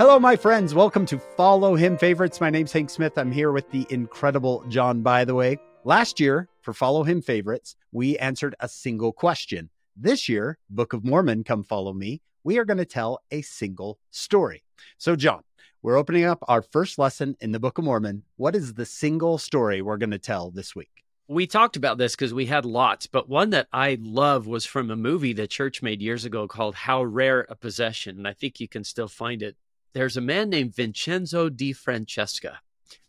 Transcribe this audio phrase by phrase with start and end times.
[0.00, 0.74] Hello, my friends.
[0.74, 2.40] Welcome to Follow Him Favorites.
[2.40, 3.18] My name's Hank Smith.
[3.18, 5.58] I'm here with the incredible John Bytheway.
[5.84, 9.68] Last year, for Follow Him Favorites, we answered a single question.
[9.94, 13.98] This year, Book of Mormon, Come Follow Me, we are going to tell a single
[14.10, 14.64] story.
[14.96, 15.42] So, John,
[15.82, 18.22] we're opening up our first lesson in the Book of Mormon.
[18.36, 21.04] What is the single story we're going to tell this week?
[21.28, 24.90] We talked about this because we had lots, but one that I love was from
[24.90, 28.16] a movie the church made years ago called How Rare a Possession.
[28.16, 29.56] And I think you can still find it
[29.92, 32.60] there's a man named Vincenzo di Francesca,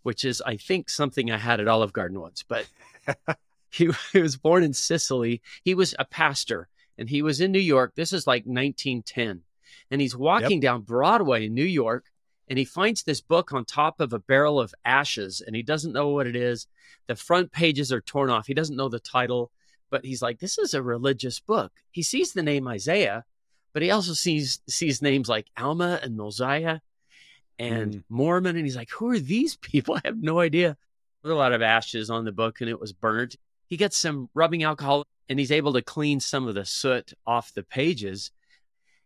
[0.04, 2.66] which is, I think, something I had at Olive Garden once, but
[3.70, 5.42] he, he was born in Sicily.
[5.64, 6.68] He was a pastor
[6.98, 7.94] and he was in New York.
[7.96, 9.42] This is like 1910.
[9.90, 10.62] And he's walking yep.
[10.62, 12.06] down Broadway in New York
[12.50, 15.94] and he finds this book on top of a barrel of ashes and he doesn't
[15.94, 16.68] know what it is.
[17.08, 18.48] The front pages are torn off.
[18.48, 19.52] He doesn't know the title,
[19.90, 21.72] but he's like, this is a religious book.
[21.92, 23.26] He sees the name Isaiah
[23.74, 26.80] but he also sees sees names like Alma and Mosiah
[27.58, 28.04] and mm.
[28.10, 29.96] Mormon, and he's like, "Who are these people?
[29.98, 30.78] I have no idea."
[31.22, 33.36] There's a lot of ashes on the book, and it was burnt.
[33.68, 37.54] He gets some rubbing alcohol, and he's able to clean some of the soot off
[37.54, 38.32] the pages.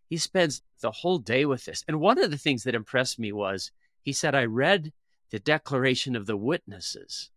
[0.09, 3.31] He spends the whole day with this, and one of the things that impressed me
[3.31, 4.93] was he said, "I read
[5.29, 7.29] the Declaration of the Witnesses."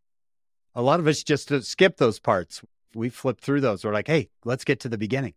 [0.75, 2.63] A lot of us just skip those parts.
[2.95, 3.85] We flip through those.
[3.85, 5.35] We're like, "Hey, let's get to the beginning."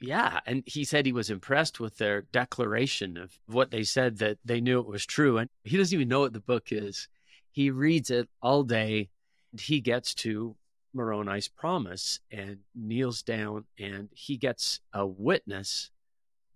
[0.00, 0.40] Yeah.
[0.46, 4.60] And he said he was impressed with their declaration of what they said that they
[4.60, 5.38] knew it was true.
[5.38, 7.08] And he doesn't even know what the book is.
[7.50, 9.08] He reads it all day.
[9.50, 10.56] And He gets to
[10.94, 15.90] Moroni's promise and kneels down and he gets a witness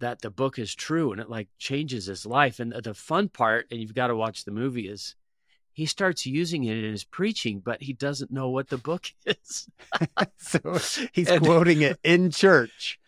[0.00, 2.58] that the book is true and it like changes his life.
[2.58, 5.14] And the fun part, and you've got to watch the movie, is
[5.72, 9.68] he starts using it in his preaching, but he doesn't know what the book is.
[10.38, 10.78] so
[11.12, 12.98] he's and, quoting it in church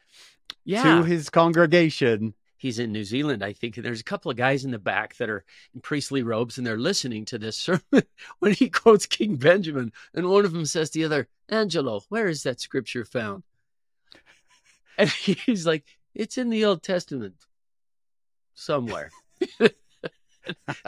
[0.65, 0.83] yeah.
[0.83, 2.35] to his congregation.
[2.57, 5.17] He's in New Zealand, I think, and there's a couple of guys in the back
[5.17, 8.05] that are in priestly robes and they're listening to this sermon
[8.39, 9.93] when he quotes King Benjamin.
[10.15, 13.43] And one of them says to the other, Angelo, where is that scripture found?
[14.97, 17.35] And he's like, It's in the Old Testament
[18.55, 19.11] somewhere.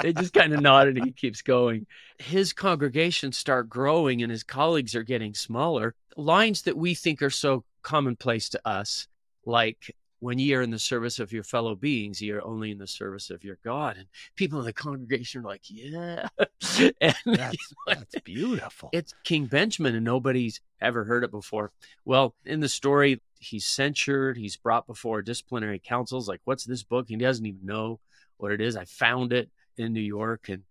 [0.03, 1.87] they just kind of nodded and he keeps going.
[2.19, 5.97] His congregation start growing and his colleagues are getting smaller.
[6.17, 9.09] Lines that we think are so commonplace to us
[9.47, 12.79] like when ye are in the service of your fellow beings, ye are only in
[12.79, 13.97] the service of your God.
[13.97, 16.29] And people in the congregation are like, yeah.
[17.01, 18.91] and that's, that's beautiful.
[18.93, 21.71] It's King Benjamin, and nobody's ever heard it before.
[22.05, 26.29] Well, in the story, he's censured, he's brought before disciplinary councils.
[26.29, 27.07] Like, what's this book?
[27.09, 28.01] He doesn't even know
[28.39, 28.77] what it is.
[28.77, 30.63] I found it in New York, and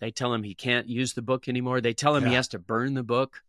[0.00, 1.80] they tell him he can't use the book anymore.
[1.80, 2.30] They tell him yeah.
[2.30, 3.42] he has to burn the book.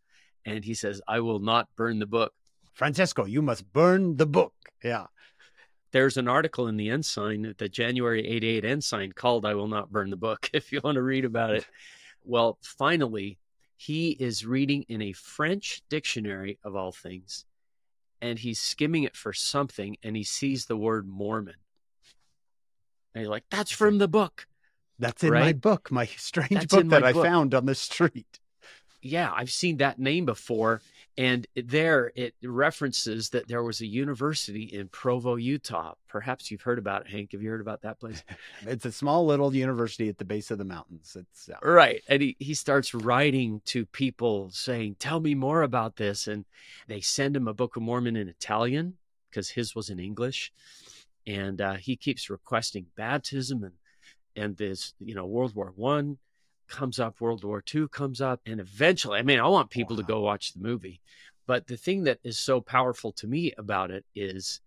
[0.44, 2.32] And he says, I will not burn the book.
[2.72, 4.54] Francesco, you must burn the book.
[4.82, 5.06] Yeah.
[5.90, 10.10] There's an article in the Ensign, the January 88 Ensign called I Will Not Burn
[10.10, 11.66] the Book, if you want to read about it.
[12.24, 13.38] Well, finally,
[13.76, 17.46] he is reading in a French dictionary of all things,
[18.20, 21.54] and he's skimming it for something, and he sees the word Mormon.
[23.14, 24.46] And he's like, That's from the book.
[24.98, 25.40] That's in right?
[25.40, 27.24] my book, my strange That's book that I book.
[27.24, 28.40] found on the street.
[29.00, 30.80] Yeah, I've seen that name before
[31.18, 35.94] and there it references that there was a university in Provo, Utah.
[36.06, 37.32] Perhaps you've heard about it, Hank.
[37.32, 38.22] Have you heard about that place?
[38.62, 41.16] it's a small little university at the base of the mountains.
[41.18, 41.56] It's uh...
[41.60, 42.02] right.
[42.08, 46.28] And he, he starts writing to people saying, Tell me more about this.
[46.28, 46.44] And
[46.86, 48.94] they send him a Book of Mormon in Italian
[49.28, 50.52] because his was in English.
[51.26, 53.74] And uh, he keeps requesting baptism and
[54.36, 56.18] and this, you know, World War One
[56.68, 60.02] comes up, World War II comes up, and eventually, I mean, I want people wow.
[60.02, 61.00] to go watch the movie.
[61.46, 64.60] But the thing that is so powerful to me about it is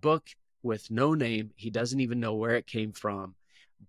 [0.00, 0.30] book
[0.62, 1.50] with no name.
[1.56, 3.34] He doesn't even know where it came from.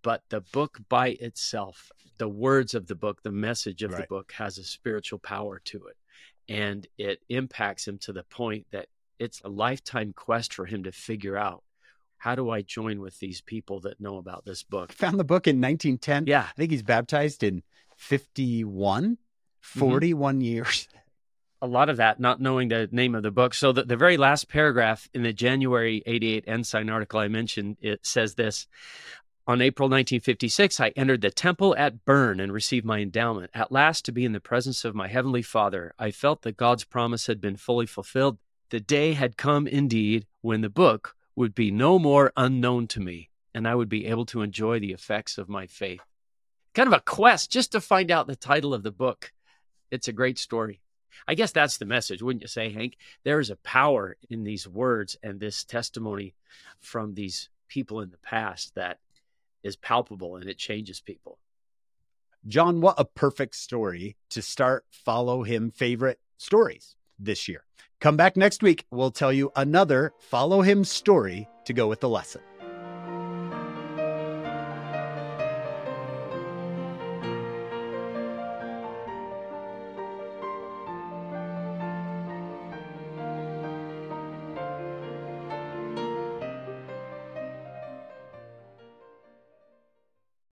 [0.01, 4.01] But the book by itself, the words of the book, the message of right.
[4.01, 5.97] the book has a spiritual power to it.
[6.49, 8.87] And it impacts him to the point that
[9.19, 11.63] it's a lifetime quest for him to figure out
[12.23, 14.93] how do I join with these people that know about this book?
[14.93, 16.27] Found the book in 1910.
[16.27, 16.47] Yeah.
[16.49, 17.63] I think he's baptized in
[17.97, 19.79] 51, mm-hmm.
[19.79, 20.41] 41 mm-hmm.
[20.41, 20.87] years.
[21.61, 23.53] A lot of that, not knowing the name of the book.
[23.53, 28.05] So, the, the very last paragraph in the January 88 Ensign article I mentioned, it
[28.05, 28.67] says this
[29.45, 33.51] on April 1956, I entered the temple at Bern and received my endowment.
[33.53, 36.85] At last, to be in the presence of my heavenly Father, I felt that God's
[36.85, 38.37] promise had been fully fulfilled.
[38.69, 43.29] The day had come indeed when the book would be no more unknown to me,
[43.53, 46.01] and I would be able to enjoy the effects of my faith.
[46.73, 49.31] Kind of a quest just to find out the title of the book.
[49.91, 50.81] It's a great story.
[51.27, 52.97] I guess that's the message, wouldn't you say, Hank?
[53.23, 56.33] There is a power in these words and this testimony
[56.79, 58.99] from these people in the past that
[59.63, 61.37] is palpable and it changes people.
[62.47, 67.63] John, what a perfect story to start follow him favorite stories this year.
[67.99, 68.85] Come back next week.
[68.91, 72.41] We'll tell you another follow him story to go with the lesson.